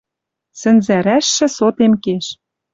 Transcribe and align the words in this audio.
Сӹнзӓрӓжшӹ 0.59 1.47
сотем 1.57 1.93
кеш. 2.03 2.25